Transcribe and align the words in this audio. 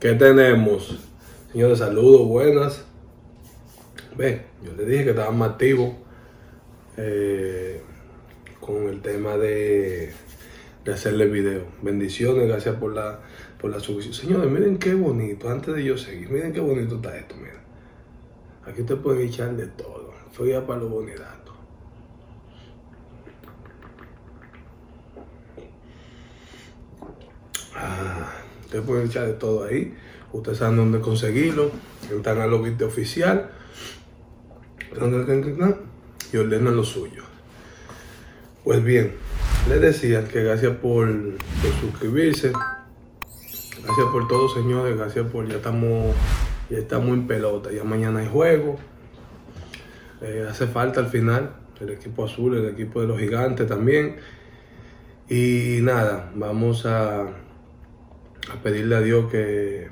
¿Qué 0.00 0.14
tenemos? 0.14 0.96
Señores, 1.50 1.78
saludos, 1.78 2.28
buenas. 2.28 2.84
Ve, 4.16 4.42
yo 4.62 4.72
les 4.74 4.86
dije 4.86 5.02
que 5.02 5.10
estaba 5.10 5.32
más 5.32 5.50
activo 5.50 5.96
eh, 6.96 7.82
con 8.60 8.88
el 8.88 9.02
tema 9.02 9.36
de, 9.36 10.12
de 10.84 10.92
hacerle 10.92 11.26
video. 11.26 11.64
Bendiciones, 11.82 12.46
gracias 12.46 12.76
por 12.76 12.94
la, 12.94 13.18
por 13.60 13.72
la 13.72 13.80
suscripción. 13.80 14.14
Señores, 14.14 14.48
miren 14.52 14.78
qué 14.78 14.94
bonito, 14.94 15.50
antes 15.50 15.74
de 15.74 15.82
yo 15.82 15.98
seguir, 15.98 16.30
miren 16.30 16.52
qué 16.52 16.60
bonito 16.60 16.94
está 16.94 17.18
esto, 17.18 17.34
miren. 17.34 17.58
Aquí 18.66 18.84
te 18.84 18.94
pueden 18.94 19.26
echar 19.26 19.56
de 19.56 19.66
todo. 19.66 20.14
Ya 20.46 20.64
para 20.64 20.78
los 20.78 20.90
bonidatos. 20.90 21.54
Ah, 27.74 28.07
ustedes 28.68 28.84
pueden 28.84 29.06
echar 29.06 29.26
de 29.26 29.32
todo 29.32 29.64
ahí. 29.64 29.94
Ustedes 30.30 30.58
saben 30.58 30.76
dónde 30.76 31.00
conseguirlo. 31.00 31.70
Entran 32.10 32.38
al 32.38 32.50
lobby 32.50 32.76
oficial. 32.84 33.50
Y 36.30 36.36
ordenan 36.36 36.76
lo 36.76 36.84
suyo. 36.84 37.22
Pues 38.62 38.84
bien, 38.84 39.14
les 39.70 39.80
decía 39.80 40.28
que 40.28 40.44
gracias 40.44 40.76
por, 40.76 41.08
por 41.08 41.72
suscribirse. 41.80 42.52
Gracias 42.52 44.06
por 44.12 44.28
todo, 44.28 44.50
señores. 44.50 44.98
Gracias 44.98 45.26
por 45.28 45.48
ya 45.48 45.56
estamos 45.56 46.14
ya 46.68 46.76
estamos 46.76 47.08
en 47.08 47.26
pelota. 47.26 47.70
Ya 47.72 47.84
mañana 47.84 48.20
hay 48.20 48.28
juego. 48.28 48.78
Eh, 50.20 50.46
hace 50.50 50.66
falta 50.66 51.00
al 51.00 51.08
final 51.08 51.54
el 51.80 51.88
equipo 51.88 52.26
azul, 52.26 52.54
el 52.58 52.68
equipo 52.68 53.00
de 53.00 53.06
los 53.06 53.18
gigantes 53.18 53.66
también. 53.66 54.16
Y 55.30 55.78
nada, 55.80 56.30
vamos 56.34 56.84
a, 56.84 57.26
a 58.52 58.62
pedirle 58.62 58.96
a 58.96 59.00
Dios 59.00 59.30
que, 59.30 59.88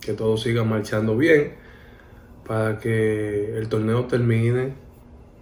que 0.00 0.12
todo 0.12 0.36
siga 0.36 0.64
marchando 0.64 1.16
bien 1.16 1.54
para 2.46 2.78
que 2.78 3.56
el 3.56 3.68
torneo 3.68 4.06
termine, 4.06 4.74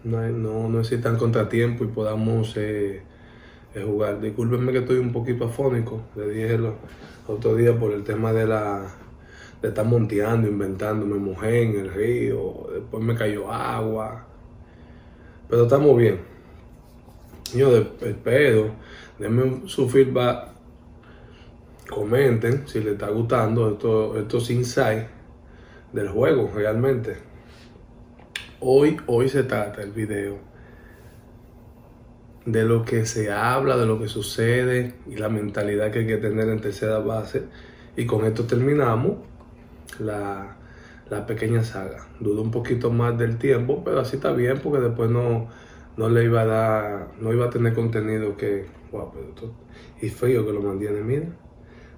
no, 0.04 0.20
no, 0.28 0.68
no 0.68 0.80
existan 0.80 1.16
contratiempos 1.16 1.86
y 1.86 1.90
podamos 1.90 2.56
eh, 2.56 3.02
eh, 3.74 3.82
jugar. 3.84 4.20
Discúlpenme 4.20 4.72
que 4.72 4.78
estoy 4.78 4.98
un 4.98 5.12
poquito 5.12 5.46
afónico, 5.46 6.02
le 6.16 6.28
dije 6.28 6.54
el 6.54 6.72
otro 7.26 7.54
día 7.54 7.78
por 7.78 7.92
el 7.92 8.04
tema 8.04 8.32
de 8.32 8.46
la 8.46 8.94
de 9.62 9.68
estar 9.68 9.84
monteando, 9.84 10.48
inventando, 10.48 11.04
me 11.04 11.18
mojé 11.18 11.62
en 11.62 11.78
el 11.80 11.92
río, 11.92 12.66
después 12.72 13.02
me 13.02 13.14
cayó 13.14 13.52
agua, 13.52 14.26
pero 15.48 15.64
estamos 15.64 15.96
bien. 15.98 16.18
Yo, 17.54 17.76
el 17.76 18.14
pedo, 18.14 18.70
denme 19.18 19.62
su 19.66 19.88
feedback, 19.88 20.48
comenten 21.90 22.66
si 22.66 22.80
les 22.80 22.94
está 22.94 23.08
gustando 23.08 23.70
estos, 23.70 24.16
estos 24.16 24.50
insights 24.50 25.06
del 25.92 26.08
juego 26.08 26.50
realmente. 26.54 27.16
Hoy, 28.60 28.96
hoy 29.06 29.28
se 29.28 29.42
trata 29.42 29.82
el 29.82 29.90
video 29.90 30.38
de 32.46 32.64
lo 32.64 32.84
que 32.84 33.06
se 33.06 33.32
habla, 33.32 33.76
de 33.76 33.86
lo 33.86 33.98
que 33.98 34.08
sucede 34.08 34.94
y 35.06 35.16
la 35.16 35.28
mentalidad 35.28 35.90
que 35.90 36.00
hay 36.00 36.06
que 36.06 36.16
tener 36.16 36.48
en 36.48 36.60
tercera 36.60 36.98
base. 36.98 37.44
Y 37.96 38.06
con 38.06 38.24
esto 38.24 38.44
terminamos 38.44 39.18
la, 39.98 40.56
la 41.10 41.26
pequeña 41.26 41.64
saga. 41.64 42.06
Dudo 42.20 42.42
un 42.42 42.50
poquito 42.50 42.90
más 42.90 43.18
del 43.18 43.36
tiempo, 43.36 43.82
pero 43.84 44.00
así 44.00 44.16
está 44.16 44.32
bien 44.32 44.58
porque 44.62 44.80
después 44.80 45.10
no, 45.10 45.48
no 45.96 46.08
le 46.08 46.24
iba 46.24 46.42
a 46.42 46.46
dar, 46.46 47.08
no 47.20 47.32
iba 47.32 47.46
a 47.46 47.50
tener 47.50 47.74
contenido 47.74 48.36
que, 48.36 48.66
wow, 48.92 49.10
pero 49.12 49.28
esto, 49.28 49.54
y 50.00 50.08
frío 50.08 50.46
que 50.46 50.52
lo 50.52 50.62
mantiene, 50.62 51.00
mira, 51.02 51.26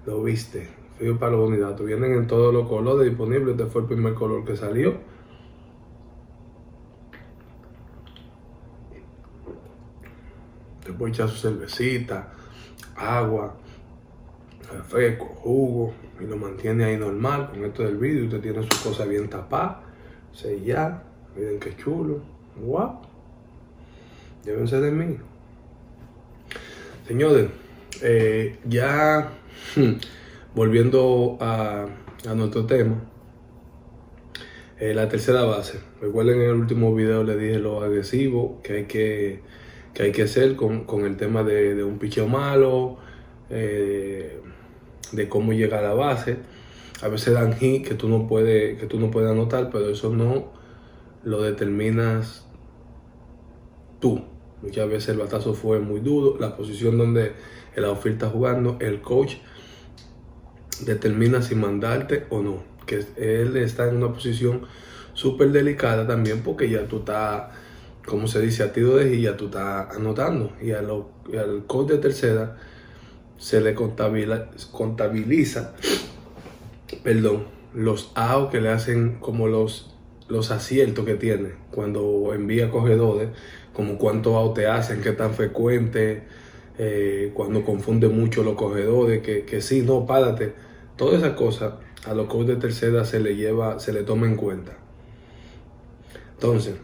lo 0.05 0.23
viste, 0.23 0.67
frío 0.97 1.17
para 1.17 1.31
los 1.33 1.41
bonidatos, 1.41 1.85
vienen 1.85 2.13
en 2.13 2.27
todos 2.27 2.53
los 2.53 2.67
colores 2.67 3.07
disponibles, 3.07 3.51
este 3.51 3.65
fue 3.65 3.81
el 3.81 3.87
primer 3.87 4.13
color 4.13 4.43
que 4.45 4.55
salió. 4.55 4.97
Te 10.83 10.91
puede 10.91 11.13
echar 11.13 11.29
su 11.29 11.37
cervecita, 11.37 12.33
agua, 12.95 13.55
refresco, 14.71 15.25
jugo, 15.25 15.93
y 16.19 16.25
lo 16.25 16.37
mantiene 16.37 16.83
ahí 16.83 16.97
normal. 16.97 17.49
Con 17.49 17.63
esto 17.63 17.83
del 17.83 17.97
vídeo, 17.97 18.25
usted 18.25 18.41
tiene 18.41 18.63
su 18.63 18.89
cosa 18.89 19.05
bien 19.05 19.29
tapada, 19.29 19.81
sellada. 20.33 21.03
Miren 21.35 21.59
qué 21.59 21.75
chulo, 21.77 22.21
guapo. 22.57 23.07
Llévense 24.43 24.79
de 24.81 24.91
mí. 24.91 25.17
Señores, 27.07 27.49
eh, 28.01 28.59
ya 28.65 29.31
volviendo 30.55 31.37
a, 31.39 31.87
nuestro 32.35 32.65
tema, 32.65 33.03
eh, 34.79 34.93
la 34.93 35.09
tercera 35.09 35.43
base. 35.43 35.79
Recuerden 36.01 36.41
en 36.41 36.49
el 36.49 36.55
último 36.55 36.93
video 36.95 37.23
le 37.23 37.37
dije 37.37 37.59
lo 37.59 37.81
agresivo 37.81 38.61
que 38.63 38.73
hay 38.73 38.83
que, 38.85 39.41
que, 39.93 40.03
hay 40.03 40.11
que 40.11 40.23
hacer 40.23 40.55
con, 40.55 40.85
con 40.85 41.05
el 41.05 41.17
tema 41.17 41.43
de, 41.43 41.83
un 41.83 41.99
picheo 41.99 42.27
malo. 42.27 42.97
Eh, 43.49 44.39
de 45.13 45.29
cómo 45.29 45.53
llega 45.53 45.79
a 45.79 45.81
la 45.81 45.93
base. 45.93 46.37
A 47.01 47.07
veces 47.07 47.33
dan 47.33 47.53
hit 47.53 47.87
que 47.87 47.95
tú 47.95 48.09
no 48.09 48.27
puedes, 48.27 48.79
que 48.79 48.87
tú 48.87 48.99
no 48.99 49.11
puedes 49.11 49.29
anotar, 49.29 49.69
pero 49.71 49.89
eso 49.89 50.09
no 50.13 50.51
lo 51.23 51.41
determinas 51.41 52.45
tú. 53.99 54.23
Muchas 54.61 54.89
veces 54.89 55.09
el 55.09 55.17
batazo 55.17 55.53
fue 55.53 55.79
muy 55.79 55.99
duro, 55.99 56.37
la 56.39 56.55
posición 56.55 56.97
donde 56.97 57.33
el 57.75 57.85
outfield 57.85 58.15
está 58.15 58.29
jugando, 58.29 58.77
el 58.79 59.01
coach 59.01 59.35
determina 60.85 61.41
si 61.41 61.55
mandarte 61.55 62.25
o 62.29 62.41
no. 62.41 62.63
Que 62.85 63.05
él 63.17 63.55
está 63.57 63.87
en 63.87 63.97
una 63.97 64.11
posición 64.11 64.63
súper 65.13 65.51
delicada 65.51 66.05
también 66.05 66.41
porque 66.41 66.69
ya 66.69 66.87
tú 66.87 66.99
estás, 66.99 67.51
como 68.05 68.27
se 68.27 68.41
dice, 68.41 68.63
a 68.63 68.73
tiro 68.73 68.97
de 68.97 69.15
y 69.15 69.21
ya 69.21 69.37
tú 69.37 69.45
estás 69.45 69.95
anotando. 69.95 70.51
Y, 70.61 70.71
al 70.71 71.65
coach 71.67 71.89
de 71.89 71.97
tercera 71.97 72.57
se 73.37 73.61
le 73.61 73.73
contabiliza, 73.73 75.73
perdón, 77.03 77.45
los 77.73 78.11
outs 78.15 78.51
que 78.51 78.61
le 78.61 78.69
hacen 78.69 79.17
como 79.19 79.47
los, 79.47 79.95
los 80.27 80.51
aciertos 80.51 81.05
que 81.05 81.15
tiene 81.15 81.53
cuando 81.71 82.33
envía 82.33 82.69
corredores, 82.69 83.29
como 83.73 83.97
cuántos 83.97 84.35
outs 84.35 84.53
te 84.53 84.67
hacen, 84.67 85.01
qué 85.01 85.11
tan 85.11 85.33
frecuente, 85.33 86.23
eh, 86.77 87.31
cuando 87.33 87.63
confunde 87.63 88.07
mucho 88.07 88.43
los 88.43 88.55
corredores, 88.55 89.21
que, 89.21 89.45
que 89.45 89.61
sí, 89.61 89.81
no, 89.81 90.05
párate. 90.05 90.53
Todas 90.95 91.21
esas 91.21 91.33
cosas 91.33 91.73
a 92.05 92.13
los 92.13 92.27
coaches 92.27 92.55
de 92.55 92.55
tercera 92.57 93.05
se 93.05 93.19
le 93.19 93.35
lleva, 93.35 93.79
se 93.79 93.93
le 93.93 94.03
toma 94.03 94.27
en 94.27 94.35
cuenta. 94.35 94.77
Entonces, 96.33 96.75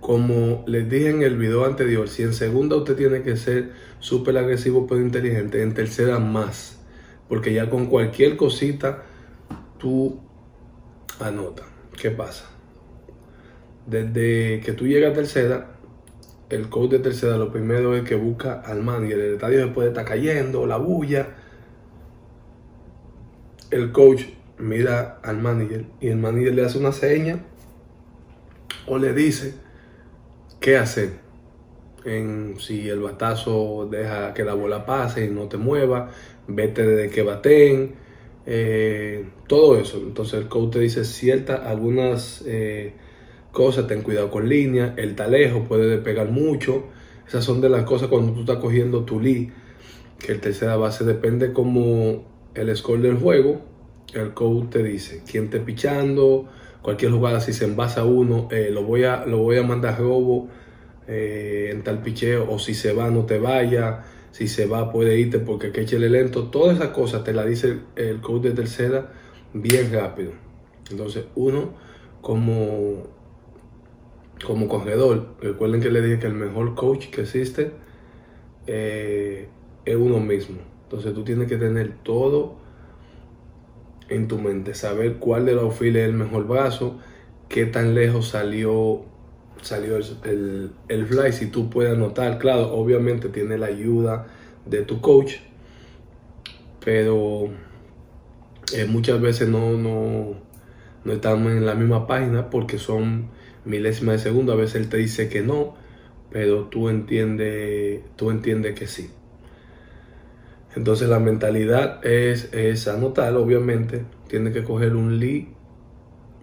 como 0.00 0.64
les 0.66 0.88
dije 0.88 1.10
en 1.10 1.22
el 1.22 1.36
video 1.36 1.64
anterior, 1.64 2.08
si 2.08 2.22
en 2.22 2.34
segunda 2.34 2.76
usted 2.76 2.96
tiene 2.96 3.22
que 3.22 3.36
ser 3.36 3.72
súper 3.98 4.36
agresivo 4.38 4.86
pero 4.86 5.00
inteligente, 5.00 5.62
en 5.62 5.74
tercera 5.74 6.18
más. 6.18 6.80
Porque 7.28 7.52
ya 7.52 7.70
con 7.70 7.86
cualquier 7.86 8.36
cosita 8.36 9.04
tú 9.78 10.20
anotas. 11.20 11.66
¿Qué 12.00 12.10
pasa? 12.10 12.46
Desde 13.86 14.60
que 14.60 14.72
tú 14.72 14.86
llegas 14.86 15.12
a 15.12 15.14
tercera, 15.14 15.79
el 16.50 16.68
coach 16.68 16.90
de 16.90 16.98
tercera 16.98 17.36
lo 17.36 17.52
primero 17.52 17.96
es 17.96 18.02
que 18.02 18.16
busca 18.16 18.60
al 18.60 18.82
manager. 18.82 19.18
El 19.18 19.34
estadio 19.34 19.64
después 19.64 19.88
está 19.88 20.04
cayendo, 20.04 20.66
la 20.66 20.76
bulla. 20.76 21.28
El 23.70 23.92
coach 23.92 24.24
mira 24.58 25.20
al 25.22 25.38
manager 25.38 25.86
y 26.00 26.08
el 26.08 26.18
manager 26.18 26.54
le 26.54 26.64
hace 26.64 26.78
una 26.78 26.92
seña 26.92 27.38
o 28.86 28.98
le 28.98 29.14
dice 29.14 29.54
qué 30.60 30.76
hacer. 30.76 31.20
En, 32.04 32.56
si 32.58 32.88
el 32.88 33.00
batazo 33.00 33.86
deja 33.90 34.34
que 34.34 34.42
la 34.42 34.54
bola 34.54 34.86
pase 34.86 35.26
y 35.26 35.28
no 35.28 35.48
te 35.48 35.56
mueva, 35.56 36.10
vete 36.48 36.84
desde 36.84 37.10
que 37.14 37.22
baten, 37.22 37.94
eh, 38.46 39.28
todo 39.46 39.78
eso. 39.78 39.98
Entonces 39.98 40.40
el 40.40 40.48
coach 40.48 40.72
te 40.72 40.80
dice 40.80 41.04
ciertas, 41.04 41.60
algunas 41.64 42.42
eh, 42.46 42.94
cosas, 43.52 43.86
ten 43.86 44.02
cuidado 44.02 44.30
con 44.30 44.48
línea, 44.48 44.94
el 44.96 45.14
talejo 45.14 45.64
puede 45.64 45.88
despegar 45.88 46.30
mucho. 46.30 46.84
Esas 47.26 47.44
son 47.44 47.60
de 47.60 47.68
las 47.68 47.84
cosas 47.84 48.08
cuando 48.08 48.32
tú 48.32 48.40
estás 48.40 48.56
cogiendo 48.56 49.04
tu 49.04 49.20
lead, 49.20 49.48
que 50.18 50.32
el 50.32 50.40
tercera 50.40 50.76
base 50.76 51.04
depende 51.04 51.52
como 51.52 52.24
el 52.54 52.76
score 52.76 53.00
del 53.00 53.16
juego. 53.16 53.60
El 54.12 54.34
coach 54.34 54.70
te 54.70 54.82
dice 54.82 55.22
quién 55.30 55.50
te 55.50 55.60
pichando, 55.60 56.48
cualquier 56.82 57.12
jugada, 57.12 57.40
si 57.40 57.52
se 57.52 57.64
envasa 57.64 58.04
uno, 58.04 58.48
eh, 58.50 58.70
lo, 58.72 58.82
voy 58.82 59.04
a, 59.04 59.24
lo 59.26 59.38
voy 59.38 59.58
a 59.58 59.62
mandar 59.62 59.98
robo 59.98 60.48
eh, 61.06 61.70
en 61.72 61.82
tal 61.82 62.02
picheo, 62.02 62.50
o 62.50 62.58
si 62.58 62.74
se 62.74 62.92
va, 62.92 63.10
no 63.10 63.26
te 63.26 63.38
vaya, 63.38 64.02
si 64.32 64.48
se 64.48 64.66
va, 64.66 64.92
puede 64.92 65.18
irte 65.18 65.38
porque 65.38 65.72
que 65.72 65.82
échele 65.82 66.08
lento. 66.08 66.44
Todas 66.44 66.76
esas 66.76 66.90
cosas 66.90 67.24
te 67.24 67.32
las 67.32 67.46
dice 67.46 67.78
el, 67.96 68.20
coach 68.20 68.42
de 68.42 68.52
tercera 68.52 69.12
bien 69.52 69.92
rápido. 69.92 70.32
Entonces, 70.90 71.24
uno 71.34 71.74
como, 72.20 73.08
como 74.44 74.68
corredor, 74.68 75.34
recuerden 75.40 75.80
que 75.80 75.90
le 75.90 76.00
dije 76.00 76.18
que 76.18 76.26
el 76.26 76.34
mejor 76.34 76.74
coach 76.74 77.08
que 77.10 77.22
existe 77.22 77.72
eh, 78.66 79.48
es 79.84 79.96
uno 79.96 80.20
mismo. 80.20 80.58
Entonces, 80.84 81.14
tú 81.14 81.24
tienes 81.24 81.48
que 81.48 81.56
tener 81.56 81.92
todo 82.02 82.56
en 84.08 84.26
tu 84.28 84.38
mente, 84.38 84.74
saber 84.74 85.16
cuál 85.16 85.46
de 85.46 85.54
los 85.54 85.64
outfields 85.64 85.98
es 85.98 86.08
el 86.08 86.14
mejor 86.14 86.46
brazo, 86.46 86.98
qué 87.48 87.66
tan 87.66 87.94
lejos 87.94 88.28
salió, 88.28 89.02
salió 89.62 89.96
el, 89.96 90.72
el, 90.88 91.06
fly, 91.06 91.32
si 91.32 91.46
tú 91.46 91.70
puedes 91.70 91.92
anotar, 91.92 92.38
claro, 92.38 92.72
obviamente 92.72 93.28
tiene 93.28 93.56
la 93.56 93.66
ayuda 93.66 94.26
de 94.66 94.82
tu 94.82 95.00
coach, 95.00 95.34
pero 96.84 97.50
eh, 98.74 98.86
muchas 98.86 99.20
veces 99.20 99.48
no, 99.48 99.72
no, 99.72 100.34
no 101.04 101.12
estamos 101.12 101.52
en 101.52 101.64
la 101.64 101.74
misma 101.74 102.06
página 102.06 102.50
porque 102.50 102.78
son 102.78 103.28
milésimas 103.64 104.16
de 104.16 104.30
segundo, 104.30 104.52
a 104.52 104.56
veces 104.56 104.76
él 104.76 104.88
te 104.88 104.96
dice 104.96 105.28
que 105.28 105.42
no, 105.42 105.74
pero 106.30 106.64
tú 106.64 106.88
entiendes, 106.88 108.02
tú 108.16 108.30
entiendes 108.30 108.78
que 108.78 108.86
sí. 108.86 109.10
Entonces 110.76 111.08
la 111.08 111.18
mentalidad 111.18 112.04
es, 112.06 112.52
es 112.52 112.86
anotar, 112.86 113.34
obviamente. 113.34 114.04
Tienes 114.28 114.52
que 114.52 114.62
coger 114.62 114.94
un 114.94 115.18
lead 115.18 115.46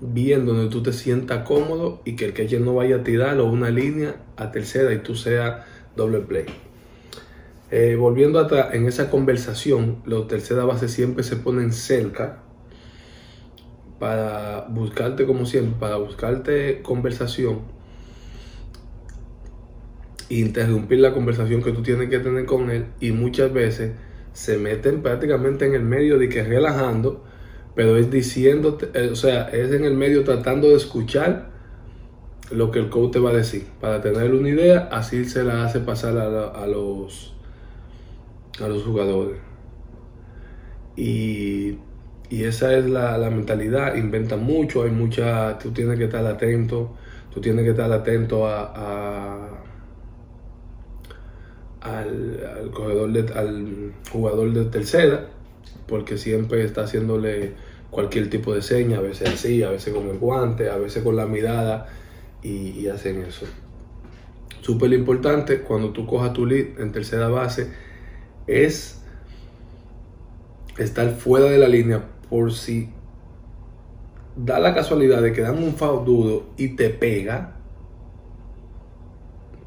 bien 0.02 0.46
donde 0.46 0.70
tú 0.70 0.84
te 0.84 0.94
sientas 0.94 1.46
cómodo 1.48 2.02
y 2.06 2.16
que 2.16 2.26
el 2.26 2.34
catcher 2.34 2.62
no 2.62 2.76
vaya 2.76 2.98
a 2.98 3.04
tirar 3.04 3.40
o 3.40 3.46
una 3.46 3.70
línea 3.70 4.18
a 4.36 4.52
tercera 4.52 4.94
y 4.94 5.00
tú 5.00 5.16
seas 5.16 5.66
doble 5.96 6.20
play. 6.20 6.46
Eh, 7.72 7.96
volviendo 7.98 8.40
atrás, 8.40 8.74
en 8.74 8.88
esa 8.88 9.10
conversación, 9.10 10.02
los 10.06 10.28
tercera 10.28 10.64
base 10.66 10.88
siempre 10.88 11.24
se 11.24 11.36
ponen 11.38 11.74
cerca 11.74 12.44
para 14.00 14.68
buscarte, 14.70 15.26
como 15.26 15.46
siempre, 15.46 15.80
para 15.80 15.98
buscarte 15.98 16.82
conversación, 16.82 17.62
interrumpir 20.30 21.00
la 21.00 21.14
conversación 21.14 21.64
que 21.64 21.72
tú 21.72 21.82
tienes 21.82 22.10
que 22.10 22.20
tener 22.20 22.46
con 22.46 22.70
él 22.70 22.86
y 23.00 23.12
muchas 23.12 23.52
veces 23.54 23.94
se 24.34 24.58
meten 24.58 25.02
prácticamente 25.02 25.66
en 25.66 25.74
el 25.74 25.84
medio 25.84 26.20
de 26.20 26.30
que 26.30 26.44
relajando, 26.44 27.24
pero 27.76 27.98
es 27.98 28.12
diciendo, 28.12 28.78
eh, 28.94 29.10
o 29.12 29.16
sea, 29.16 29.50
es 29.50 29.72
en 29.72 29.86
el 29.86 29.96
medio 29.96 30.24
tratando 30.24 30.68
de 30.70 30.76
escuchar 30.76 31.50
lo 32.52 32.72
que 32.72 32.80
el 32.80 32.90
coach 32.90 33.14
te 33.14 33.20
va 33.20 33.32
a 33.32 33.34
decir. 33.34 33.66
Para 33.82 34.02
tener 34.02 34.34
una 34.34 34.50
idea, 34.50 34.90
así 34.92 35.26
se 35.26 35.44
la 35.44 35.66
hace 35.66 35.80
pasar 35.80 36.18
a, 36.18 36.68
los, 36.68 37.34
a 38.60 38.68
los 38.68 38.84
jugadores. 38.84 39.40
Y, 40.96 41.78
esa 42.30 42.76
es 42.78 42.86
la, 42.86 43.18
mentalidad, 43.30 43.96
inventa 43.96 44.36
mucho, 44.38 44.84
hay 44.84 44.92
mucha, 44.92 45.58
tú 45.60 45.72
tienes 45.72 45.98
que 45.98 46.06
estar 46.06 46.26
atento, 46.26 46.96
tú 47.34 47.40
tienes 47.42 47.64
que 47.64 47.72
estar 47.72 47.92
atento 47.92 48.48
a 48.48 49.64
al, 51.82 52.72
corredor 52.74 53.10
al 53.36 53.94
jugador 54.12 54.54
de 54.54 54.66
tercera, 54.66 55.28
porque 55.88 56.18
siempre 56.18 56.64
está 56.64 56.84
haciéndole 56.84 57.54
cualquier 57.90 58.30
tipo 58.30 58.54
de 58.54 58.62
seña, 58.62 58.98
a 58.98 59.02
veces 59.02 59.30
así, 59.30 59.64
a 59.64 59.70
veces 59.70 59.94
con 59.94 60.08
el 60.10 60.18
guante, 60.18 60.70
a 60.70 60.78
veces 60.78 61.04
con 61.04 61.16
la 61.16 61.26
mirada, 61.26 61.88
y, 62.44 62.88
hacen 62.88 63.24
eso. 63.24 63.46
Súper 64.62 64.94
importante 64.94 65.62
cuando 65.62 65.92
tú 65.92 66.06
cojas 66.06 66.34
tu 66.34 66.46
lead 66.46 66.80
en 66.80 66.92
tercera 66.92 67.28
base 67.28 67.72
es 68.46 69.02
estar 70.78 71.10
fuera 71.16 71.48
de 71.48 71.58
la 71.58 71.68
línea 71.68 72.04
por 72.30 72.52
si 72.52 72.90
da 74.36 74.60
la 74.60 74.74
casualidad 74.74 75.22
de 75.22 75.34
que 75.34 75.42
dan 75.42 75.62
un 75.64 75.74
foul 75.74 76.06
duro 76.06 76.50
y 76.58 76.70
te 76.76 76.90
pega, 76.90 77.56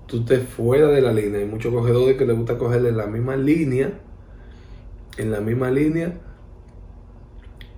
tú 0.07 0.19
estés 0.19 0.43
fuera 0.43 0.89
de 0.89 1.01
la 1.01 1.13
línea. 1.13 1.41
Hay 1.41 1.47
muchos 1.47 1.73
cogedores 1.73 2.17
que 2.17 2.27
les 2.27 2.37
gusta 2.37 2.59
cogerle 2.59 2.91
en 2.91 2.97
la 2.97 3.07
misma 3.07 3.37
línea, 3.37 3.93
en 5.17 5.31
la 5.31 5.41
misma 5.41 5.71
línea, 5.71 6.15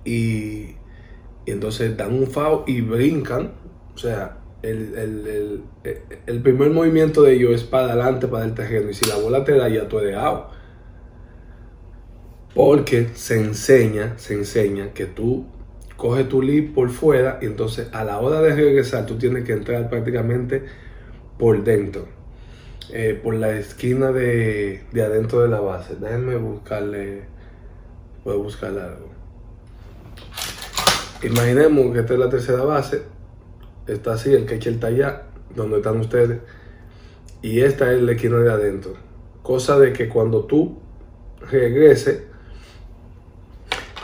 y, 0.05 0.75
entonces 1.45 1.95
dan 1.97 2.13
un 2.13 2.27
foul 2.27 2.63
y 2.67 2.81
brincan. 2.81 3.51
O 3.95 3.97
sea, 3.97 4.37
el, 4.61 5.63
primer 6.41 6.71
movimiento 6.71 7.21
de 7.21 7.33
ellos 7.33 7.51
es 7.51 7.63
para 7.63 7.93
adelante, 7.93 8.27
para 8.27 8.45
el 8.45 8.53
terreno, 8.53 8.89
y 8.89 8.93
si 8.93 9.05
la 9.07 9.17
bola 9.17 9.43
te 9.43 9.53
da, 9.53 9.69
ya 9.69 9.87
tú 9.87 9.99
eres 9.99 10.15
out. 10.15 10.45
Porque 12.53 13.09
se 13.15 13.39
enseña, 13.39 14.17
se 14.17 14.35
enseña 14.35 14.93
que 14.93 15.05
tú 15.05 15.47
coges 15.97 16.27
tu 16.29 16.41
lead 16.41 16.73
por 16.73 16.89
fuera 16.89 17.39
y 17.41 17.45
entonces 17.45 17.87
a 17.93 18.03
la 18.03 18.19
hora 18.19 18.41
de 18.41 18.55
regresar 18.55 19.05
tú 19.05 19.17
tienes 19.17 19.43
que 19.43 19.53
entrar 19.53 19.89
prácticamente 19.89 20.63
por 21.37 21.63
dentro. 21.63 22.07
Eh, 22.95 23.19
por 23.21 23.33
la 23.33 23.51
esquina 23.57 24.11
de, 24.11 24.83
adentro 24.93 25.41
de 25.41 25.47
la 25.47 25.59
base. 25.59 25.95
Déjenme 25.95 26.35
buscarle, 26.35 27.23
a 28.25 28.33
buscar 28.33 28.77
algo. 28.77 29.09
Imaginemos 31.23 31.93
que 31.93 32.01
esta 32.01 32.13
es 32.13 32.19
la 32.19 32.29
tercera 32.29 32.63
base, 32.63 33.01
está 33.87 34.13
así, 34.13 34.33
el 34.33 34.45
catcher 34.45 34.73
está 34.73 34.87
allá, 34.87 35.23
donde 35.55 35.77
están 35.77 36.01
ustedes, 36.01 36.39
y 37.41 37.61
esta 37.61 37.93
es 37.93 38.01
la 38.01 38.11
esquina 38.11 38.37
de 38.39 38.51
adentro. 38.51 38.93
Cosa 39.41 39.79
de 39.79 39.93
que 39.93 40.09
cuando 40.09 40.43
tú 40.43 40.79
regreses, 41.49 42.23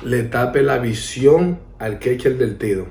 le 0.03 0.23
tape 0.23 0.61
la 0.61 0.77
visión 0.77 1.59
al 1.77 1.99
catcher 1.99 2.37
del 2.37 2.57
tiro. 2.57 2.87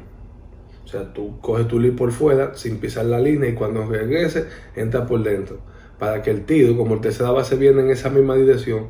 O 0.84 0.88
sea, 0.88 1.12
tú 1.12 1.38
coges 1.40 1.68
tu 1.68 1.78
lead 1.78 1.94
por 1.94 2.12
fuera 2.12 2.54
sin 2.54 2.78
pisar 2.78 3.06
la 3.06 3.20
línea 3.20 3.50
y 3.50 3.54
cuando 3.54 3.84
regrese 3.86 4.46
entra 4.74 5.06
por 5.06 5.22
dentro 5.22 5.60
para 5.98 6.22
que 6.22 6.30
el 6.30 6.44
tiro, 6.44 6.76
como 6.76 6.94
el 6.94 7.00
tercera 7.00 7.30
base 7.30 7.56
viene 7.56 7.80
en 7.80 7.90
esa 7.90 8.08
misma 8.08 8.36
dirección, 8.36 8.86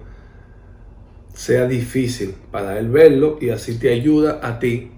sea 1.33 1.67
difícil 1.67 2.35
para 2.51 2.79
él 2.79 2.89
verlo 2.89 3.39
y 3.41 3.51
así 3.51 3.79
te 3.79 3.91
ayuda 3.91 4.41
a 4.43 4.59
ti, 4.59 4.91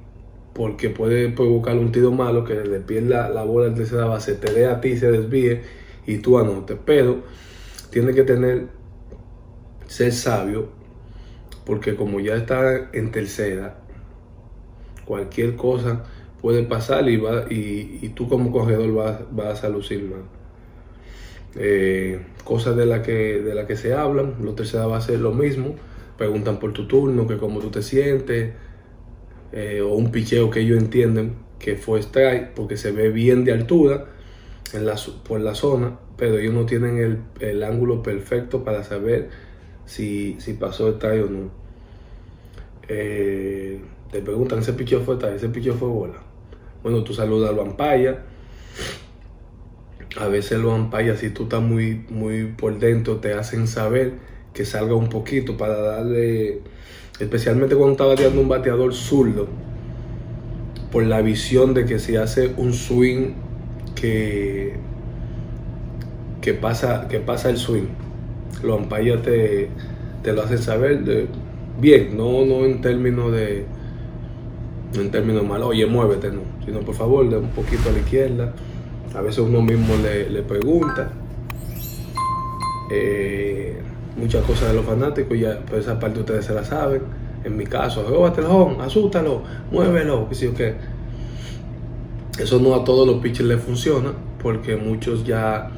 porque 0.53 0.91
puede 0.91 1.29
provocar 1.31 1.77
un 1.77 1.93
tiro 1.93 2.11
malo 2.11 2.45
que 2.45 2.55
le 2.55 2.81
pierda 2.81 3.29
la 3.29 3.45
bola 3.45 3.69
al 3.69 3.75
tercera 3.75 4.07
base, 4.07 4.35
te 4.35 4.53
dé 4.53 4.67
a 4.67 4.81
ti, 4.81 4.97
se 4.97 5.11
desvíe 5.11 5.63
y 6.07 6.19
tú 6.19 6.39
anotes. 6.39 6.77
Pero 6.85 7.23
tiene 7.91 8.13
que 8.13 8.25
tener, 8.25 8.67
ser 9.87 10.13
sabio, 10.13 10.69
porque 11.71 11.95
como 11.95 12.19
ya 12.19 12.35
está 12.35 12.91
en 12.93 13.13
tercera, 13.13 13.77
cualquier 15.05 15.55
cosa 15.55 16.03
puede 16.43 16.65
pasar 16.65 17.09
y, 17.09 18.09
tú 18.17 18.29
como 18.29 18.51
corredor 18.51 19.29
vas, 19.31 19.63
a 19.63 19.69
lucir 19.69 20.03
mal. 20.03 20.23
Eh, 21.55 22.27
cosas 22.43 22.75
de 22.75 22.87
las 22.87 23.07
que, 23.07 23.77
se 23.77 23.95
hablan, 23.95 24.35
los 24.43 24.57
tercera 24.57 24.89
va 24.89 24.97
a 24.97 25.01
ser 25.01 25.21
lo 25.21 25.31
mismo, 25.31 25.77
preguntan 26.19 26.59
por 26.59 26.73
tu 26.73 26.89
turno, 26.89 27.29
que 27.29 27.37
cómo 27.37 27.61
tú 27.61 27.71
te 27.71 27.83
sientes, 27.83 28.53
eh, 29.53 29.81
o 29.81 29.95
un 29.95 30.11
picheo 30.11 30.51
que 30.51 30.63
ellos 30.63 30.77
entienden 30.77 31.37
que 31.61 31.77
fue 31.77 32.01
strike 32.01 32.49
porque 32.53 32.77
se 32.77 32.91
ve 32.91 33.11
bien 33.11 33.45
de 33.45 33.53
altura 33.53 34.07
por 35.29 35.41
la 35.41 35.55
zona, 35.55 36.01
pero 36.17 36.37
ellos 36.37 36.53
no 36.53 36.67
tienen 36.67 37.23
el, 37.39 37.63
ángulo 37.63 38.03
perfecto 38.03 38.65
para 38.65 38.83
saber 38.83 39.31
si, 39.85 40.35
si 40.41 40.55
pasó 40.55 40.89
strike 40.89 41.27
o 41.27 41.31
no. 41.31 41.60
Eh, 42.93 43.81
te 44.11 44.21
preguntan, 44.21 44.59
¿ese 44.59 44.73
picheo 44.73 45.01
fue 45.01 45.15
strike? 45.15 45.37
¿Ese 45.37 45.73
fue 45.73 45.89
bola? 45.89 46.23
Bueno, 46.83 47.05
tú 47.05 47.15
saludas 47.15 47.51
al 47.51 47.57
vampaya 47.57 48.25
a 50.19 50.29
veces 50.29 50.59
los 50.59 50.73
ampayas, 50.73 51.21
si 51.21 51.31
tú 51.31 51.45
estás 51.45 51.63
muy, 51.63 52.05
muy 52.11 52.47
por 52.47 52.79
dentro, 52.79 53.17
te 53.17 53.35
hacen 53.35 53.69
saber 53.69 54.15
que 54.53 54.65
salga 54.65 54.95
un 54.95 55.09
poquito 55.09 55.57
para 55.57 55.79
darle, 55.79 56.61
especialmente 57.21 57.77
cuando 57.77 57.93
está 57.93 58.05
bateando 58.07 58.41
un 58.41 58.49
bateador 58.49 58.93
zurdo, 58.93 59.47
por 60.91 61.05
la 61.05 61.23
visión 61.23 61.75
de 61.75 61.85
que 61.85 62.01
si 62.01 62.17
hace 62.17 62.53
un 62.57 62.73
swing 62.73 63.35
que, 63.95 64.75
que, 66.41 66.55
pasa, 66.55 67.07
que 67.09 67.21
pasa 67.21 67.51
el 67.51 67.59
swing, 67.59 67.87
los 68.65 68.81
ampayas 68.81 69.23
te, 69.23 69.69
te 70.25 70.33
lo 70.33 70.43
hacen 70.43 70.59
saber 70.59 71.05
bien, 71.81 72.17
no, 72.17 72.45
no 72.45 72.65
en 72.65 72.81
términos 72.81 73.33
de 73.33 73.67
en 74.95 75.11
términos 75.11 75.47
malos, 75.47 75.69
oye, 75.69 75.87
muévete, 75.87 76.33
no, 76.33 76.41
sino 76.65 76.81
por 76.81 76.95
favor, 76.95 77.29
de 77.29 77.37
un 77.37 77.51
poquito 77.51 77.89
a 77.89 77.93
la 77.93 77.99
izquierda 78.01 78.53
a 79.15 79.21
veces 79.21 79.41
uno 79.41 79.61
mismo 79.61 79.95
le, 79.97 80.43
pregunta. 80.43 81.11
Eh, 82.91 83.81
muchas 84.17 84.45
cosas 84.45 84.69
de 84.69 84.75
los 84.75 84.85
fanáticos, 84.85 85.39
ya 85.39 85.61
por 85.61 85.79
esa 85.79 85.99
parte 85.99 86.21
ustedes 86.21 86.45
se 86.45 86.55
la 86.55 86.65
saben. 86.65 87.03
En 87.45 87.57
mi 87.57 87.65
caso, 87.65 88.05
róbate 88.09 88.41
el 88.41 88.47
home, 88.47 88.83
asústalo, 88.83 89.43
muévelo, 89.71 90.29
que 90.29 90.75
Eso 92.39 92.61
no 92.61 92.75
a 92.75 92.85
todos 92.85 93.07
los 93.07 93.17
pitchers 93.17 93.49
les 93.49 93.61
funciona, 93.61 94.13
porque 94.43 94.77
muchos 94.77 95.25
ya 95.25 95.71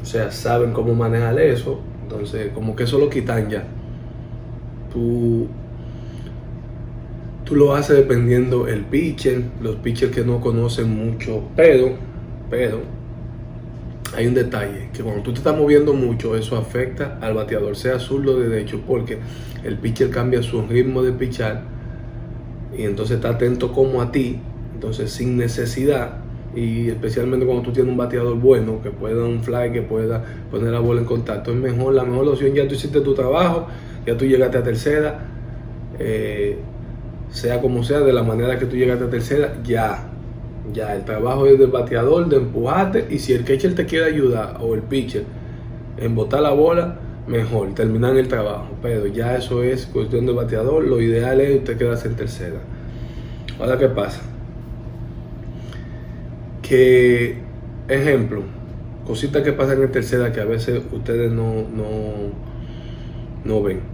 o 0.00 0.04
sea, 0.04 0.30
saben 0.30 0.72
cómo 0.72 0.94
manejar 0.94 1.38
eso. 1.40 1.80
Entonces, 2.02 2.52
como 2.54 2.76
que 2.76 2.84
eso 2.84 2.98
lo 2.98 3.08
quitan 3.08 3.48
ya. 3.48 3.64
Tú, 4.94 5.48
tú 7.44 7.54
lo 7.54 7.74
haces 7.74 7.96
dependiendo 7.96 8.66
el 8.66 8.86
pitcher, 8.86 9.42
los 9.60 9.76
pitchers 9.76 10.12
que 10.12 10.24
no 10.24 10.40
conocen 10.40 10.88
mucho, 10.88 11.42
pero 11.54 11.98
pero 12.48 12.82
hay 14.16 14.28
un 14.28 14.34
detalle, 14.34 14.90
que 14.92 15.02
cuando 15.02 15.22
tú 15.22 15.32
te 15.32 15.38
estás 15.38 15.56
moviendo 15.56 15.92
mucho, 15.92 16.36
eso 16.36 16.56
afecta 16.56 17.18
al 17.20 17.34
bateador, 17.34 17.74
sea 17.74 17.98
zurdo 17.98 18.36
o 18.36 18.38
derecho, 18.38 18.80
porque 18.86 19.18
el 19.64 19.76
pitcher 19.76 20.10
cambia 20.10 20.40
su 20.42 20.62
ritmo 20.62 21.02
de 21.02 21.12
pichar 21.12 21.62
y 22.78 22.82
entonces 22.82 23.16
está 23.16 23.30
atento 23.30 23.72
como 23.72 24.00
a 24.00 24.12
ti, 24.12 24.38
entonces 24.72 25.10
sin 25.10 25.36
necesidad 25.36 26.18
y 26.54 26.90
especialmente 26.90 27.44
cuando 27.44 27.64
tú 27.64 27.72
tienes 27.72 27.90
un 27.90 27.96
bateador 27.96 28.38
bueno 28.38 28.80
que 28.80 28.90
pueda 28.90 29.24
un 29.24 29.42
fly, 29.42 29.72
que 29.72 29.82
pueda 29.82 30.22
poner 30.50 30.70
la 30.70 30.78
bola 30.78 31.00
en 31.00 31.06
contacto, 31.06 31.50
es 31.50 31.56
mejor, 31.56 31.94
la 31.94 32.04
mejor 32.04 32.28
opción, 32.28 32.54
ya 32.54 32.68
tú 32.68 32.74
hiciste 32.74 33.00
tu 33.00 33.14
trabajo, 33.14 33.66
ya 34.06 34.16
tú 34.16 34.24
llegaste 34.24 34.58
a 34.58 34.62
tercera, 34.62 35.20
eh, 35.98 36.58
sea 37.30 37.60
como 37.60 37.82
sea, 37.82 38.00
de 38.00 38.12
la 38.12 38.22
manera 38.22 38.58
que 38.58 38.66
tú 38.66 38.76
llegaste 38.76 39.04
a 39.04 39.10
tercera, 39.10 39.54
ya, 39.64 40.06
ya, 40.72 40.94
el 40.94 41.04
trabajo 41.04 41.46
es 41.46 41.58
del 41.58 41.70
bateador, 41.70 42.28
de 42.28 42.36
empujarte, 42.36 43.06
y 43.10 43.18
si 43.18 43.32
el 43.32 43.44
catcher 43.44 43.74
te 43.74 43.86
quiere 43.86 44.06
ayudar, 44.06 44.58
o 44.60 44.74
el 44.74 44.82
pitcher, 44.82 45.24
en 45.98 46.14
botar 46.14 46.40
la 46.40 46.50
bola, 46.50 46.98
mejor, 47.26 47.74
terminar 47.74 48.16
el 48.16 48.28
trabajo, 48.28 48.68
pero 48.82 49.06
ya 49.06 49.36
eso 49.36 49.62
es 49.62 49.86
cuestión 49.86 50.26
de 50.26 50.32
bateador, 50.32 50.84
lo 50.84 51.00
ideal 51.00 51.40
es 51.40 51.58
usted 51.58 51.78
quedarse 51.78 52.08
en 52.08 52.16
tercera. 52.16 52.60
Ahora, 53.58 53.78
¿qué 53.78 53.88
pasa? 53.88 54.20
Que, 56.62 57.38
ejemplo, 57.88 58.42
cositas 59.06 59.42
que 59.42 59.52
pasan 59.52 59.82
en 59.82 59.92
tercera 59.92 60.32
que 60.32 60.40
a 60.40 60.44
veces 60.44 60.82
ustedes 60.92 61.30
no, 61.30 61.62
no, 61.74 62.32
no 63.44 63.62
ven. 63.62 63.93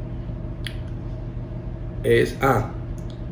Es, 2.02 2.36
ah, 2.40 2.70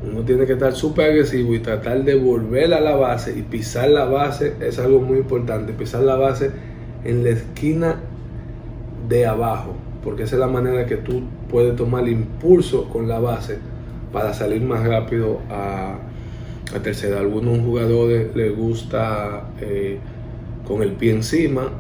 uno 0.08 0.20
tiene 0.22 0.46
que 0.46 0.52
estar 0.52 0.74
súper 0.74 1.10
agresivo 1.10 1.54
y 1.54 1.60
tratar 1.60 2.04
de 2.04 2.14
volver 2.14 2.72
a 2.74 2.80
la 2.80 2.94
base 2.94 3.36
y 3.36 3.42
pisar 3.42 3.90
la 3.90 4.04
base 4.04 4.54
es 4.60 4.78
algo 4.78 5.00
muy 5.00 5.18
importante. 5.18 5.72
Pisar 5.72 6.02
la 6.02 6.16
base 6.16 6.50
en 7.04 7.24
la 7.24 7.30
esquina 7.30 7.96
de 9.08 9.26
abajo, 9.26 9.74
porque 10.04 10.24
esa 10.24 10.36
es 10.36 10.40
la 10.40 10.48
manera 10.48 10.86
que 10.86 10.96
tú 10.96 11.22
puedes 11.50 11.74
tomar 11.76 12.06
impulso 12.08 12.88
con 12.88 13.08
la 13.08 13.18
base 13.18 13.58
para 14.12 14.34
salir 14.34 14.62
más 14.62 14.86
rápido 14.86 15.40
a, 15.50 15.96
a 16.74 16.78
tercera. 16.82 17.16
A 17.16 17.20
algunos 17.20 17.58
jugadores 17.60 18.34
les 18.36 18.54
gusta 18.56 19.50
eh, 19.60 19.98
con 20.66 20.82
el 20.82 20.92
pie 20.92 21.12
encima, 21.12 21.70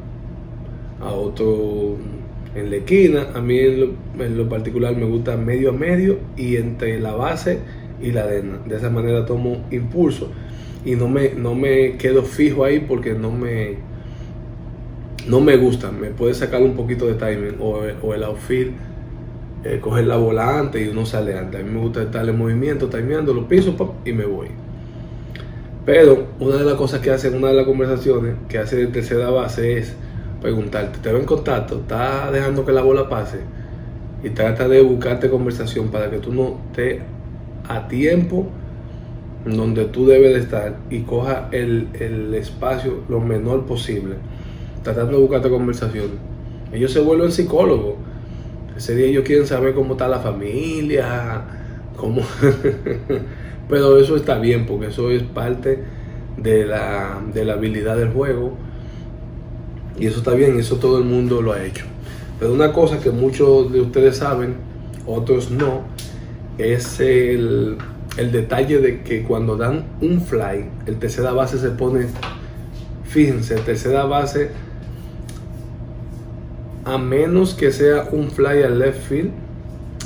a 1.00 1.12
otros 1.12 1.96
en 2.54 2.70
la 2.70 2.76
esquina. 2.76 3.28
A 3.34 3.40
mí 3.40 3.58
en 3.58 4.36
lo, 4.36 4.48
particular 4.48 4.96
me 4.96 5.04
gusta 5.06 5.36
medio 5.36 5.70
a 5.70 5.72
medio 5.72 6.18
y 6.36 6.56
entre 6.56 7.00
la 7.00 7.14
base 7.14 7.58
y 8.02 8.12
la 8.12 8.24
arena. 8.24 8.58
De 8.66 8.76
esa 8.76 8.90
manera 8.90 9.26
tomo 9.26 9.64
impulso 9.70 10.30
y 10.84 10.94
no 10.94 11.08
me, 11.08 11.30
no 11.30 11.54
me 11.54 11.96
quedo 11.96 12.22
fijo 12.22 12.64
ahí 12.64 12.80
porque 12.80 13.14
no 13.14 13.30
me, 13.30 13.76
no 15.28 15.40
me 15.40 15.56
gusta. 15.56 15.90
Me 15.90 16.08
puede 16.08 16.34
sacar 16.34 16.62
un 16.62 16.74
poquito 16.74 17.06
de 17.06 17.14
timing 17.14 17.56
o, 17.60 18.14
el 18.14 18.22
outfield. 18.24 18.72
Eh, 19.64 19.80
coger 19.80 20.06
la 20.06 20.16
bola 20.16 20.60
antes 20.60 20.86
y 20.86 20.88
uno 20.88 21.04
sale 21.04 21.36
antes. 21.36 21.60
A 21.60 21.64
mí 21.64 21.70
me 21.70 21.80
gusta 21.80 22.02
estar 22.02 22.28
en 22.28 22.38
movimiento, 22.38 22.88
timeando, 22.88 23.34
lo 23.34 23.48
piso 23.48 23.74
y 24.04 24.12
me 24.12 24.24
voy. 24.24 24.48
Pero 25.84 26.26
una 26.38 26.56
de 26.56 26.64
las 26.64 26.74
cosas 26.74 27.00
que 27.00 27.10
hace 27.10 27.28
en 27.28 27.34
una 27.36 27.48
de 27.48 27.54
las 27.54 27.64
conversaciones 27.64 28.34
que 28.48 28.58
hace 28.58 28.76
de 28.76 28.86
tercera 28.88 29.30
base 29.30 29.78
es 29.78 29.96
preguntarte, 30.40 30.98
¿te 31.00 31.12
ven 31.12 31.24
contacto? 31.24 31.80
¿Estás 31.80 32.32
dejando 32.32 32.64
que 32.64 32.72
la 32.72 32.82
bola 32.82 33.08
pase? 33.08 33.38
Y 34.22 34.30
trata 34.30 34.68
de 34.68 34.82
buscarte 34.82 35.30
conversación 35.30 35.88
para 35.88 36.10
que 36.10 36.18
tú 36.18 36.32
no 36.32 36.58
estés 36.70 37.02
a 37.68 37.86
tiempo 37.88 38.48
donde 39.44 39.84
tú 39.86 40.06
debes 40.06 40.34
de 40.34 40.40
estar 40.40 40.76
y 40.90 41.00
coja 41.00 41.48
el, 41.52 41.88
el 41.98 42.34
espacio 42.34 43.02
lo 43.08 43.20
menor 43.20 43.66
posible. 43.66 44.16
Tratando 44.82 45.12
de 45.12 45.18
buscarte 45.18 45.48
conversación. 45.48 46.10
Ellos 46.72 46.92
se 46.92 47.00
vuelven 47.00 47.32
psicólogos. 47.32 47.94
Ese 48.76 48.94
día 48.94 49.06
ellos 49.06 49.24
quieren 49.24 49.46
saber 49.46 49.74
cómo 49.74 49.92
está 49.92 50.08
la 50.08 50.18
familia, 50.18 51.42
cómo... 51.96 52.22
Pero 53.68 53.98
eso 53.98 54.16
está 54.16 54.38
bien 54.38 54.64
porque 54.66 54.86
eso 54.86 55.10
es 55.10 55.22
parte 55.22 55.78
de 56.38 56.64
la, 56.64 57.20
de 57.34 57.44
la 57.44 57.54
habilidad 57.54 57.96
del 57.96 58.10
juego. 58.10 58.56
Y 59.98 60.06
eso 60.06 60.18
está 60.18 60.32
bien, 60.34 60.58
eso 60.58 60.76
todo 60.76 60.98
el 60.98 61.04
mundo 61.04 61.42
lo 61.42 61.52
ha 61.52 61.64
hecho. 61.64 61.84
Pero 62.38 62.52
una 62.52 62.72
cosa 62.72 63.00
que 63.00 63.10
muchos 63.10 63.72
de 63.72 63.80
ustedes 63.80 64.18
saben, 64.18 64.54
otros 65.06 65.50
no, 65.50 65.82
es 66.56 67.00
el, 67.00 67.76
el 68.16 68.32
detalle 68.32 68.80
de 68.80 69.02
que 69.02 69.22
cuando 69.22 69.56
dan 69.56 69.84
un 70.00 70.20
fly, 70.20 70.68
el 70.86 70.98
tercera 70.98 71.32
base 71.32 71.58
se 71.58 71.70
pone, 71.70 72.06
fíjense, 73.04 73.56
tercera 73.56 74.04
base, 74.04 74.50
a 76.84 76.96
menos 76.96 77.54
que 77.54 77.72
sea 77.72 78.08
un 78.12 78.30
fly 78.30 78.62
al 78.62 78.78
left 78.78 79.08
field, 79.08 79.32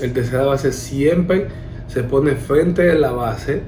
el 0.01 0.13
tercera 0.13 0.45
base 0.45 0.73
siempre 0.73 1.49
se 1.87 2.03
pone 2.03 2.35
frente 2.35 2.91
a 2.91 2.95
la 2.95 3.13
base 3.13 3.61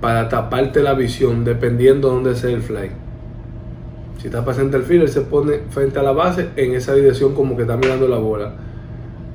para 0.00 0.28
taparte 0.28 0.82
la 0.82 0.94
visión 0.94 1.44
dependiendo 1.44 2.08
de 2.08 2.14
dónde 2.14 2.34
sea 2.34 2.50
el 2.50 2.62
fly. 2.62 3.01
Si 4.22 4.28
está 4.28 4.44
pasando 4.44 4.76
el 4.76 4.84
field, 4.84 5.08
se 5.08 5.22
pone 5.22 5.62
frente 5.70 5.98
a 5.98 6.02
la 6.04 6.12
base 6.12 6.50
en 6.54 6.74
esa 6.74 6.94
dirección 6.94 7.34
como 7.34 7.56
que 7.56 7.62
está 7.62 7.76
mirando 7.76 8.06
la 8.06 8.18
bola. 8.18 8.54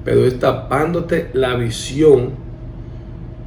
Pero 0.06 0.24
es 0.24 0.39
tapándote 0.39 1.29
la 1.34 1.56
visión. 1.56 2.29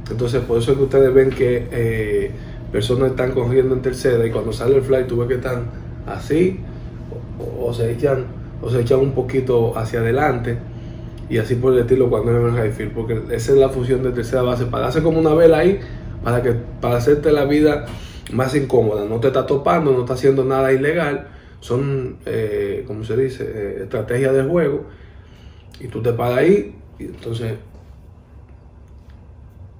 Entonces 0.07 0.43
por 0.43 0.59
eso 0.59 0.73
es 0.73 0.77
que 0.77 0.83
ustedes 0.83 1.11
ven 1.11 1.31
que 1.31 1.67
eh, 1.71 2.31
personas 2.71 3.09
están 3.09 3.31
corriendo 3.31 3.73
en 3.73 3.81
tercera 3.81 4.23
y 4.23 4.29
cuando 4.29 4.53
sale 4.53 4.75
el 4.75 4.83
fly 4.83 5.07
tú 5.07 5.17
ves 5.17 5.29
que 5.29 5.33
están 5.33 5.63
así 6.05 6.59
o, 7.59 7.73
se 7.73 7.91
echan 7.91 8.25
o 8.61 8.69
se 8.69 8.81
echan 8.81 8.99
un 8.99 9.13
poquito 9.13 9.75
hacia 9.75 10.01
adelante 10.01 10.59
y 11.27 11.39
así 11.39 11.55
por 11.55 11.73
el 11.73 11.79
estilo 11.79 12.07
cuando 12.07 12.49
en 12.49 12.55
high 12.55 12.71
field, 12.71 12.91
porque 12.91 13.19
esa 13.31 13.53
es 13.53 13.57
la 13.57 13.69
función 13.69 14.03
de 14.03 14.11
tercera 14.11 14.43
base, 14.43 14.65
para 14.65 14.89
hacer 14.89 15.01
como 15.01 15.17
una 15.17 15.33
vela 15.33 15.57
ahí, 15.57 15.79
para, 16.23 16.43
que, 16.43 16.53
para 16.81 16.97
hacerte 16.97 17.31
la 17.31 17.45
vida 17.45 17.87
más 18.31 18.55
incómoda, 18.55 19.05
no 19.05 19.19
te 19.19 19.27
está 19.27 19.45
topando, 19.45 19.91
no 19.91 20.01
está 20.01 20.13
haciendo 20.13 20.43
nada 20.43 20.71
ilegal, 20.71 21.27
son, 21.59 22.17
eh, 22.25 22.83
como 22.87 23.03
se 23.03 23.17
dice, 23.17 23.43
eh, 23.43 23.79
estrategias 23.83 24.33
de 24.33 24.43
juego, 24.43 24.85
y 25.79 25.87
tú 25.87 26.01
te 26.01 26.13
paras 26.13 26.39
ahí, 26.39 26.75
y 26.99 27.05
entonces 27.05 27.53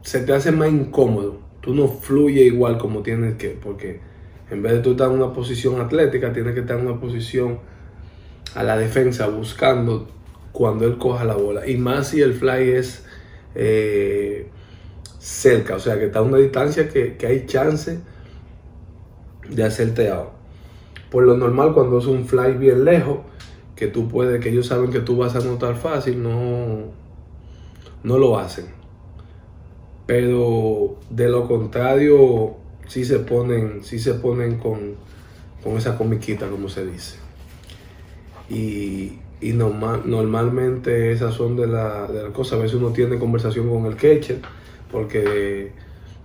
se 0.02 0.22
te 0.22 0.34
hace 0.34 0.52
más 0.52 0.70
incómodo, 0.70 1.40
tú 1.62 1.76
no 1.76 1.88
fluye 1.88 2.42
igual 2.42 2.78
como 2.78 3.02
tienes 3.02 3.36
que, 3.36 3.50
porque 3.50 4.00
en 4.50 4.62
vez 4.62 4.74
de 4.74 4.80
tú 4.80 4.92
estar 4.92 5.10
en 5.10 5.14
una 5.14 5.32
posición 5.32 5.80
atlética, 5.80 6.34
tienes 6.34 6.54
que 6.54 6.62
estar 6.62 6.78
en 6.80 6.88
una 6.88 7.00
posición 7.00 7.60
a 8.54 8.64
la 8.64 8.78
defensa, 8.78 9.28
buscando 9.28 10.08
cuando 10.52 10.86
él 10.86 10.98
coja 10.98 11.24
la 11.24 11.36
bola. 11.36 11.68
Y 11.68 11.78
más 11.78 12.10
si 12.10 12.22
el 12.22 12.34
fly 12.34 12.72
es 12.72 13.06
eh, 13.56 14.48
cerca, 15.20 15.76
o 15.76 15.80
sea 15.80 15.98
que 15.98 16.06
está 16.08 16.20
a 16.20 16.24
una 16.24 16.38
distancia 16.38 16.90
que, 16.90 17.16
hay 17.26 17.46
chance 17.46 18.00
de 19.52 19.64
hacerte 19.64 20.10
out. 20.10 20.30
Por 21.10 21.24
lo 21.24 21.38
normal, 21.38 21.74
cuando 21.74 22.00
es 22.00 22.06
un 22.06 22.26
fly 22.26 22.54
bien 22.54 22.86
lejos, 22.86 23.20
que 23.76 23.88
tú 23.88 24.08
puedes, 24.08 24.42
que 24.42 24.50
ellos 24.50 24.68
saben 24.68 24.92
que 24.92 25.00
tú 25.00 25.18
vas 25.18 25.36
a 25.36 25.40
anotar 25.40 25.76
fácil, 25.76 26.22
no, 26.22 26.86
no 28.04 28.18
lo 28.18 28.38
hacen. 28.38 28.66
Pero 30.06 30.98
de 31.10 31.30
lo 31.30 31.48
contrario, 31.48 32.56
sí 32.88 33.06
se 33.06 33.20
ponen, 33.20 33.84
sí 33.84 34.00
se 34.00 34.14
ponen 34.16 34.58
con, 34.58 34.96
con 35.64 35.78
esa 35.78 35.98
comiquita, 35.98 36.48
como 36.48 36.70
se 36.70 36.86
dice. 36.86 37.18
Y, 38.50 39.20
y 39.42 39.54
normal, 39.54 40.04
normalmente 40.06 41.12
esas 41.12 41.34
son 41.34 41.58
de, 41.58 41.68
las 41.68 42.10
cosas. 42.34 42.60
A 42.60 42.62
veces 42.62 42.78
uno 42.78 42.92
tiene 42.92 43.18
conversación 43.18 43.70
con 43.70 43.86
el 43.86 43.96
catcher 43.96 44.40
porque 44.92 45.72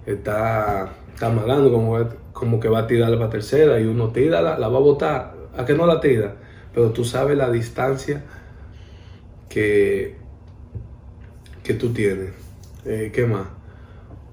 está, 0.06 0.92
está 1.12 1.34
como, 1.34 1.98
como 2.32 2.60
que 2.60 2.68
va 2.68 2.80
a 2.80 2.86
tirar 2.86 3.12
para 3.18 3.30
tercera 3.30 3.80
y 3.80 3.84
uno 3.86 4.10
tira, 4.10 4.40
la, 4.40 4.58
la 4.58 4.68
va 4.68 4.78
a 4.78 4.80
botar. 4.80 5.34
¿A 5.56 5.64
que 5.64 5.74
no 5.74 5.86
la 5.86 6.00
tira? 6.00 6.36
Pero 6.72 6.90
tú 6.90 7.04
sabes 7.04 7.36
la 7.36 7.50
distancia 7.50 8.22
que, 9.48 10.16
que 11.62 11.74
tú 11.74 11.92
tienes. 11.92 12.30
Eh, 12.84 13.10
¿Qué 13.12 13.26
más? 13.26 13.48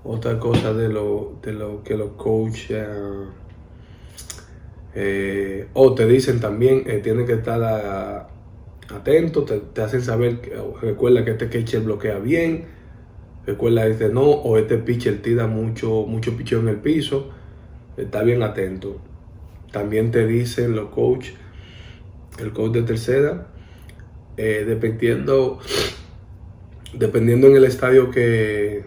Otra 0.03 0.37
cosa 0.37 0.73
de 0.73 0.89
lo, 0.89 1.39
de 1.41 1.53
lo 1.53 1.83
que 1.83 1.97
los 1.97 2.11
coaches... 2.11 2.87
Eh, 4.95 5.67
o 5.73 5.95
te 5.95 6.05
dicen 6.05 6.39
también, 6.39 6.83
eh, 6.85 7.01
que 7.01 7.33
estar 7.33 8.29
atento, 8.93 9.43
te, 9.43 9.81
hacen 9.81 10.03
saber, 10.03 10.39
recuerda 10.81 11.25
que 11.25 11.31
este 11.31 11.49
catcher 11.49 11.81
bloquea 11.81 12.19
bien, 12.19 12.65
recuerda 13.45 13.85
este 13.87 14.09
no, 14.09 14.23
o 14.23 14.57
este 14.57 14.77
pitcher 14.77 15.21
tira 15.21 15.47
mucho, 15.47 16.05
mucho 16.07 16.35
picheo 16.35 16.59
en 16.59 16.69
el 16.69 16.77
piso, 16.77 17.31
está 17.97 18.23
bien 18.23 18.43
atento. 18.43 18.99
También 19.71 20.11
te 20.11 20.25
dicen 20.25 20.75
los 20.75 20.89
coach, 20.89 21.29
el 22.39 22.53
coach 22.53 22.73
de 22.73 22.81
tercera, 22.83 23.47
eh, 24.37 24.65
dependiendo, 24.67 25.59
dependiendo 26.93 27.47
en 27.47 27.55
el 27.55 27.65
estadio 27.65 28.11
que, 28.11 28.83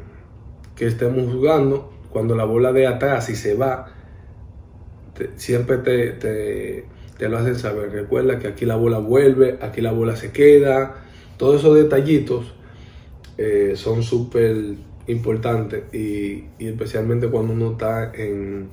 que 0.74 0.86
estemos 0.86 1.32
jugando, 1.32 1.92
cuando 2.10 2.34
la 2.34 2.44
bola 2.44 2.72
de 2.72 2.86
atrás 2.86 3.28
y 3.28 3.36
se 3.36 3.54
va, 3.54 3.92
siempre 5.36 5.78
te 5.78 6.86
te 7.18 7.28
lo 7.28 7.38
hacen 7.38 7.56
saber. 7.56 7.90
Recuerda 7.92 8.38
que 8.38 8.48
aquí 8.48 8.64
la 8.64 8.76
bola 8.76 8.98
vuelve, 8.98 9.58
aquí 9.60 9.80
la 9.80 9.92
bola 9.92 10.16
se 10.16 10.32
queda. 10.32 10.96
Todos 11.36 11.60
esos 11.60 11.74
detallitos 11.74 12.54
eh, 13.38 13.72
son 13.76 14.02
súper 14.02 14.56
importante 15.06 15.84
y, 15.92 16.44
especialmente 16.58 17.28
cuando 17.28 17.52
uno 17.52 17.72
está 17.72 18.12
en, 18.14 18.68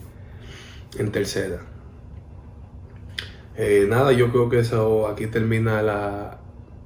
en 0.97 1.11
tercera. 1.11 1.61
Eh, 3.55 3.85
nada, 3.87 4.11
yo 4.13 4.31
creo 4.31 4.49
que 4.49 4.59
eso 4.59 5.07
aquí 5.07 5.27
termina 5.27 5.83
la, 5.83 6.39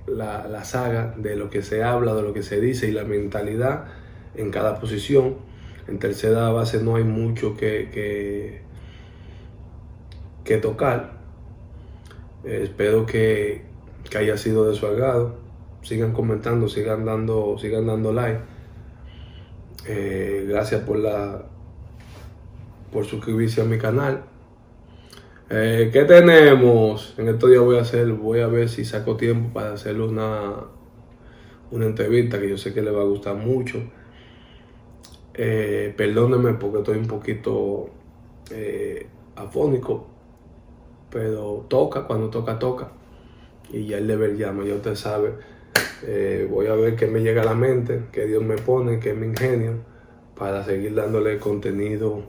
la, 0.08 0.64
saga 0.66 1.14
de 1.18 1.36
lo 1.36 1.50
que 1.50 1.62
se 1.62 1.84
habla, 1.84 2.14
de 2.14 2.22
lo 2.22 2.34
que 2.34 2.44
se 2.44 2.60
dice 2.60 2.90
y 2.90 2.92
la 2.92 3.06
mentalidad 3.06 3.86
en 4.36 4.52
cada 4.52 4.80
posición. 4.80 5.36
En 5.88 6.00
tercera 6.00 6.50
base 6.50 6.84
no 6.84 6.98
hay 6.98 7.06
mucho 7.06 7.56
que, 7.56 8.62
que, 10.44 10.58
tocar. 10.58 11.18
Eh, 12.44 12.62
espero 12.64 13.06
que, 13.06 13.62
que, 14.10 14.18
haya 14.18 14.38
sido 14.38 14.70
de 14.70 14.76
su 14.76 14.88
agrado. 14.88 15.47
Sigan 15.82 16.14
comentando, 16.14 16.68
sigan 16.68 17.06
dando, 17.06 17.58
sigan 17.58 17.88
dando 17.88 18.12
like. 18.12 18.42
Eh, 19.88 20.46
gracias 20.48 20.82
por 20.82 21.00
la 21.00 21.46
por 22.92 23.06
suscribirse 23.06 23.62
a 23.62 23.66
mi 23.66 23.78
canal. 23.78 24.24
Eh, 25.50 25.90
¿Qué 25.94 26.04
tenemos? 26.04 27.14
En 27.18 27.30
estos 27.30 27.50
días 27.50 27.62
voy 27.62 27.78
a 27.78 27.82
hacer, 27.82 28.12
voy 28.12 28.42
a 28.42 28.48
ver 28.48 28.68
si 28.70 28.84
saco 28.84 29.16
tiempo 29.16 29.54
para 29.54 29.74
hacerle 29.74 30.04
una, 30.04 30.56
una 31.72 31.86
entrevista 31.86 32.40
que 32.40 32.50
yo 32.50 32.58
sé 32.58 32.74
que 32.74 32.82
le 32.82 32.92
va 32.92 33.02
a 33.02 33.06
gustar 33.06 33.36
mucho. 33.36 33.82
Eh, 35.34 35.94
perdóneme 35.96 36.54
porque 36.56 36.80
estoy 36.80 36.98
un 36.98 37.08
poquito 37.08 37.90
eh, 38.52 39.08
afónico, 39.36 40.08
pero 41.12 41.66
toca, 41.70 42.06
cuando 42.06 42.30
toca, 42.30 42.60
toca. 42.60 42.92
Y 43.72 43.86
ya 43.86 44.00
el 44.00 44.08
deber 44.08 44.36
llama, 44.36 44.66
ya 44.66 44.76
usted 44.76 44.96
sabe. 44.96 45.34
Eh, 46.04 46.48
voy 46.50 46.68
a 46.68 46.76
ver 46.76 46.96
qué 46.96 47.08
me 47.08 47.22
llega 47.22 47.42
a 47.42 47.46
la 47.46 47.54
mente, 47.54 48.04
qué 48.12 48.26
Dios 48.26 48.44
me 48.44 48.58
pone, 48.58 49.00
qué 49.00 49.14
me 49.14 49.28
ingenio, 49.28 49.74
para 50.38 50.64
seguir 50.64 50.96
dándole 50.96 51.38
contenido 51.40 52.22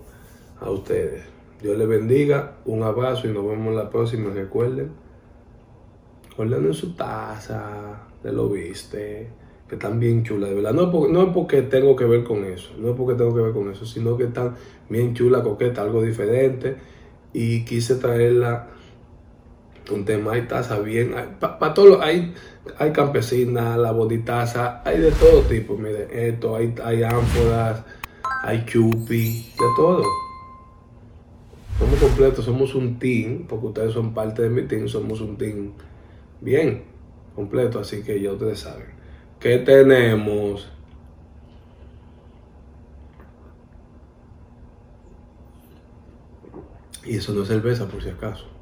a 0.61 0.71
ustedes. 0.71 1.23
Dios 1.63 1.77
les 1.77 1.89
bendiga, 1.89 2.55
un 2.67 2.83
abrazo 2.83 3.29
y 3.29 3.33
nos 3.33 3.47
vemos 3.47 3.75
la 3.75 3.91
próxima. 3.91 4.31
Recuerden, 4.33 4.91
ordenen 6.37 6.73
su 6.73 6.95
taza, 6.95 8.03
de 8.23 8.33
lo 8.33 8.49
viste, 8.49 9.29
que 9.69 9.75
están 9.75 9.99
bien 9.99 10.23
chulas, 10.23 10.51
de 10.51 10.57
verdad. 10.57 10.73
No 10.73 10.85
es, 11.23 11.29
porque, 11.33 11.63
tengo 11.63 11.97
que 11.97 12.05
ver 12.05 12.25
con 12.25 12.45
eso, 12.45 12.71
no 12.79 12.91
es 12.91 12.97
porque 12.97 13.17
tengo 13.17 13.35
que 13.35 13.41
ver 13.41 13.53
con 13.53 13.71
eso, 13.71 13.85
sino 13.87 14.17
que 14.17 14.25
están 14.25 14.55
bien 14.89 15.15
chulas, 15.15 15.43
coquetas, 15.43 15.85
algo 15.85 16.03
diferente. 16.03 16.77
Y 17.33 17.65
quise 17.65 17.97
traerla 17.97 18.69
un 19.91 20.05
tema, 20.05 20.33
hay 20.33 20.43
taza 20.43 20.79
bien, 20.81 21.15
para 21.41 21.75
todos 21.75 22.01
hay, 22.03 22.35
hay 22.79 22.93
campesinas, 22.93 23.79
la 23.79 23.93
boditaza, 23.93 24.83
hay 24.85 24.99
de 25.01 25.11
todo 25.13 25.43
tipo, 25.43 25.77
miren, 25.77 26.09
esto, 26.11 26.57
hay, 26.57 26.75
hay 26.85 27.03
ánforas, 27.03 27.85
hay 28.43 28.65
chupi, 28.67 29.53
de 29.59 29.67
todo. 29.77 30.03
Somos 31.79 31.99
completos, 32.01 32.45
somos 32.45 32.75
un 32.75 32.99
team, 32.99 33.47
porque 33.49 33.67
ustedes 33.67 33.93
son 33.93 34.13
parte 34.13 34.43
de 34.43 34.51
mi 34.51 34.63
team, 34.63 34.89
somos 34.89 35.21
un 35.21 35.37
team 35.37 35.73
bien 36.41 36.83
completo, 37.35 37.79
así 37.79 38.03
que 38.03 38.21
ya 38.21 38.33
ustedes 38.33 38.61
saben. 38.61 38.87
¿Qué 39.39 39.59
tenemos? 39.59 40.69
Y 47.05 47.17
eso 47.17 47.33
no 47.33 47.43
es 47.43 47.49
cerveza, 47.49 47.87
por 47.87 48.03
si 48.03 48.11
acaso. 48.11 48.58